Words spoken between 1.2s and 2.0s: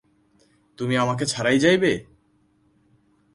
ছাড়াই যাবে?